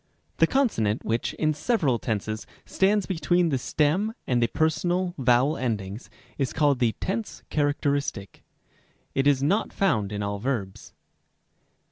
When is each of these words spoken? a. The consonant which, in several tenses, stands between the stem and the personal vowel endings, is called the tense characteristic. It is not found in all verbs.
a. 0.01 0.39
The 0.39 0.47
consonant 0.47 1.05
which, 1.05 1.35
in 1.35 1.53
several 1.53 1.99
tenses, 1.99 2.47
stands 2.65 3.05
between 3.05 3.49
the 3.49 3.59
stem 3.59 4.15
and 4.25 4.41
the 4.41 4.47
personal 4.47 5.13
vowel 5.19 5.55
endings, 5.57 6.09
is 6.39 6.53
called 6.53 6.79
the 6.79 6.93
tense 6.93 7.43
characteristic. 7.51 8.43
It 9.13 9.27
is 9.27 9.43
not 9.43 9.71
found 9.71 10.11
in 10.11 10.23
all 10.23 10.39
verbs. 10.39 10.93